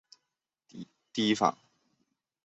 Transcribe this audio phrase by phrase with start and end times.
[1.13, 1.55] 提防